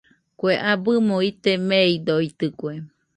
[0.39, 2.73] Kue abɨmo ite meidoitɨkue.